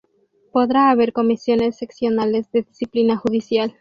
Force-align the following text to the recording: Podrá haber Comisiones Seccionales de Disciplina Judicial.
Podrá 0.51 0.89
haber 0.89 1.13
Comisiones 1.13 1.77
Seccionales 1.77 2.51
de 2.51 2.63
Disciplina 2.63 3.17
Judicial. 3.17 3.69